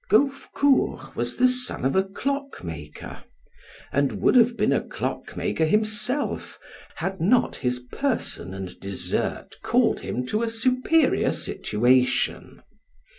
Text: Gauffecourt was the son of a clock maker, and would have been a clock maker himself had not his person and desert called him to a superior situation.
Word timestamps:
Gauffecourt 0.09 1.15
was 1.15 1.35
the 1.37 1.47
son 1.47 1.85
of 1.85 1.95
a 1.95 2.03
clock 2.03 2.63
maker, 2.63 3.23
and 3.91 4.13
would 4.13 4.33
have 4.35 4.57
been 4.57 4.73
a 4.73 4.81
clock 4.83 5.37
maker 5.37 5.63
himself 5.65 6.59
had 6.95 7.21
not 7.21 7.57
his 7.57 7.77
person 7.77 8.51
and 8.55 8.79
desert 8.79 9.59
called 9.61 9.99
him 9.99 10.25
to 10.25 10.41
a 10.41 10.49
superior 10.49 11.31
situation. 11.31 12.63